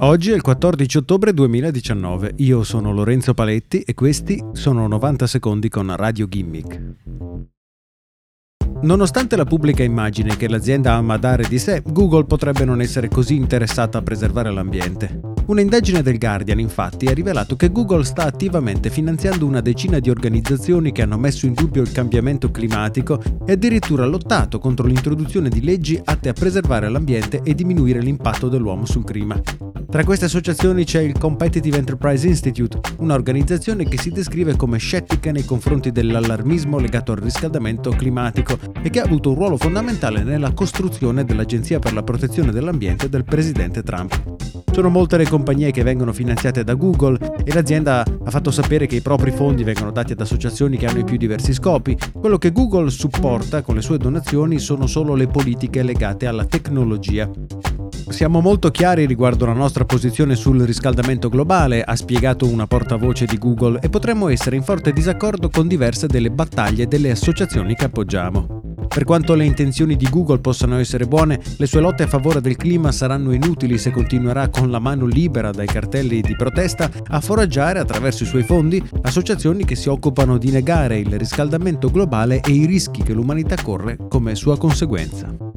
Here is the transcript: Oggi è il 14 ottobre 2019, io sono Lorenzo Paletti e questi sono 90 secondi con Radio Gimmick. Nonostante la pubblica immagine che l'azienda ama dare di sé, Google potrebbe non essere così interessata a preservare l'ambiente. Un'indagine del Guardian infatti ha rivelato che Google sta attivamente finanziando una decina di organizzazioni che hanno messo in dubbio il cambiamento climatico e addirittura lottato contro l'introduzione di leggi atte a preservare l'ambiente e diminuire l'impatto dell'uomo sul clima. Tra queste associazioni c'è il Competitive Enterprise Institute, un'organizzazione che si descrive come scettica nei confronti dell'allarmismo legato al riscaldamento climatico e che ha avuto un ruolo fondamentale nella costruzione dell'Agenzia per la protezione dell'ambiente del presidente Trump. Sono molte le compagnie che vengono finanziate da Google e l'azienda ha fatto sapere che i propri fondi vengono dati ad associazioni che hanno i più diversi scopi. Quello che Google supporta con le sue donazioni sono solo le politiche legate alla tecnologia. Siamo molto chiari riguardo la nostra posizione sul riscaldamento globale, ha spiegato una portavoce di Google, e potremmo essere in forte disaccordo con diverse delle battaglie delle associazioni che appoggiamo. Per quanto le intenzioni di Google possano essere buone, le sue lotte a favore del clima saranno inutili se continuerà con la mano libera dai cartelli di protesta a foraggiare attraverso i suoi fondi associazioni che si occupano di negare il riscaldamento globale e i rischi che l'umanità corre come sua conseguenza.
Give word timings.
Oggi 0.00 0.30
è 0.30 0.34
il 0.36 0.42
14 0.42 0.98
ottobre 0.98 1.34
2019, 1.34 2.34
io 2.36 2.62
sono 2.62 2.92
Lorenzo 2.92 3.34
Paletti 3.34 3.80
e 3.80 3.94
questi 3.94 4.40
sono 4.52 4.86
90 4.86 5.26
secondi 5.26 5.68
con 5.68 5.92
Radio 5.96 6.28
Gimmick. 6.28 6.80
Nonostante 8.82 9.34
la 9.34 9.44
pubblica 9.44 9.82
immagine 9.82 10.36
che 10.36 10.48
l'azienda 10.48 10.92
ama 10.92 11.16
dare 11.16 11.48
di 11.48 11.58
sé, 11.58 11.82
Google 11.84 12.26
potrebbe 12.26 12.64
non 12.64 12.80
essere 12.80 13.08
così 13.08 13.34
interessata 13.34 13.98
a 13.98 14.02
preservare 14.02 14.52
l'ambiente. 14.52 15.20
Un'indagine 15.46 16.00
del 16.00 16.18
Guardian 16.18 16.60
infatti 16.60 17.06
ha 17.06 17.12
rivelato 17.12 17.56
che 17.56 17.72
Google 17.72 18.04
sta 18.04 18.24
attivamente 18.24 18.90
finanziando 18.90 19.46
una 19.46 19.60
decina 19.60 19.98
di 19.98 20.10
organizzazioni 20.10 20.92
che 20.92 21.02
hanno 21.02 21.18
messo 21.18 21.46
in 21.46 21.54
dubbio 21.54 21.82
il 21.82 21.90
cambiamento 21.90 22.52
climatico 22.52 23.20
e 23.44 23.52
addirittura 23.52 24.06
lottato 24.06 24.60
contro 24.60 24.86
l'introduzione 24.86 25.48
di 25.48 25.64
leggi 25.64 26.00
atte 26.04 26.28
a 26.28 26.34
preservare 26.34 26.88
l'ambiente 26.88 27.40
e 27.42 27.54
diminuire 27.54 28.00
l'impatto 28.00 28.48
dell'uomo 28.48 28.84
sul 28.84 29.04
clima. 29.04 29.42
Tra 29.90 30.04
queste 30.04 30.26
associazioni 30.26 30.84
c'è 30.84 31.00
il 31.00 31.16
Competitive 31.16 31.78
Enterprise 31.78 32.26
Institute, 32.26 32.78
un'organizzazione 32.98 33.84
che 33.84 33.98
si 33.98 34.10
descrive 34.10 34.54
come 34.54 34.76
scettica 34.76 35.32
nei 35.32 35.46
confronti 35.46 35.90
dell'allarmismo 35.90 36.78
legato 36.78 37.12
al 37.12 37.18
riscaldamento 37.18 37.88
climatico 37.92 38.58
e 38.82 38.90
che 38.90 39.00
ha 39.00 39.04
avuto 39.04 39.30
un 39.30 39.36
ruolo 39.36 39.56
fondamentale 39.56 40.22
nella 40.22 40.52
costruzione 40.52 41.24
dell'Agenzia 41.24 41.78
per 41.78 41.94
la 41.94 42.02
protezione 42.02 42.52
dell'ambiente 42.52 43.08
del 43.08 43.24
presidente 43.24 43.82
Trump. 43.82 44.36
Sono 44.70 44.90
molte 44.90 45.16
le 45.16 45.26
compagnie 45.26 45.70
che 45.70 45.82
vengono 45.82 46.12
finanziate 46.12 46.64
da 46.64 46.74
Google 46.74 47.18
e 47.42 47.54
l'azienda 47.54 48.00
ha 48.00 48.30
fatto 48.30 48.50
sapere 48.50 48.86
che 48.86 48.96
i 48.96 49.00
propri 49.00 49.30
fondi 49.30 49.64
vengono 49.64 49.90
dati 49.90 50.12
ad 50.12 50.20
associazioni 50.20 50.76
che 50.76 50.84
hanno 50.84 50.98
i 50.98 51.04
più 51.04 51.16
diversi 51.16 51.54
scopi. 51.54 51.96
Quello 52.12 52.36
che 52.36 52.52
Google 52.52 52.90
supporta 52.90 53.62
con 53.62 53.74
le 53.74 53.80
sue 53.80 53.96
donazioni 53.96 54.58
sono 54.58 54.86
solo 54.86 55.14
le 55.14 55.28
politiche 55.28 55.82
legate 55.82 56.26
alla 56.26 56.44
tecnologia. 56.44 57.28
Siamo 58.10 58.40
molto 58.40 58.70
chiari 58.70 59.06
riguardo 59.06 59.46
la 59.46 59.52
nostra 59.52 59.84
posizione 59.84 60.34
sul 60.34 60.60
riscaldamento 60.62 61.28
globale, 61.28 61.82
ha 61.82 61.94
spiegato 61.94 62.46
una 62.46 62.66
portavoce 62.66 63.26
di 63.26 63.38
Google, 63.38 63.78
e 63.80 63.88
potremmo 63.88 64.28
essere 64.28 64.56
in 64.56 64.62
forte 64.62 64.92
disaccordo 64.92 65.50
con 65.50 65.68
diverse 65.68 66.06
delle 66.06 66.30
battaglie 66.30 66.88
delle 66.88 67.10
associazioni 67.10 67.74
che 67.74 67.84
appoggiamo. 67.84 68.58
Per 68.88 69.04
quanto 69.04 69.34
le 69.34 69.44
intenzioni 69.44 69.94
di 69.94 70.08
Google 70.08 70.40
possano 70.40 70.78
essere 70.78 71.06
buone, 71.06 71.38
le 71.58 71.66
sue 71.66 71.80
lotte 71.80 72.02
a 72.02 72.08
favore 72.08 72.40
del 72.40 72.56
clima 72.56 72.90
saranno 72.90 73.32
inutili 73.32 73.78
se 73.78 73.90
continuerà 73.90 74.48
con 74.48 74.70
la 74.70 74.80
mano 74.80 75.06
libera 75.06 75.52
dai 75.52 75.66
cartelli 75.66 76.20
di 76.20 76.34
protesta 76.34 76.90
a 77.06 77.20
foraggiare 77.20 77.78
attraverso 77.78 78.24
i 78.24 78.26
suoi 78.26 78.42
fondi 78.42 78.82
associazioni 79.02 79.64
che 79.64 79.76
si 79.76 79.88
occupano 79.88 80.38
di 80.38 80.50
negare 80.50 80.98
il 80.98 81.16
riscaldamento 81.16 81.90
globale 81.90 82.40
e 82.40 82.50
i 82.50 82.64
rischi 82.64 83.02
che 83.02 83.12
l'umanità 83.12 83.54
corre 83.62 83.96
come 84.08 84.34
sua 84.34 84.58
conseguenza. 84.58 85.47